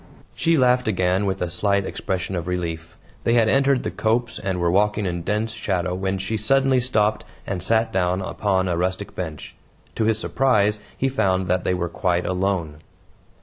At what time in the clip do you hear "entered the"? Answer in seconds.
3.47-3.91